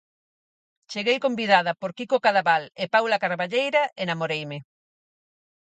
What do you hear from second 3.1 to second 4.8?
Carballeira e namoreime.